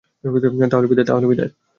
তাহলে, 0.71 0.87
বিদায়। 1.27 1.51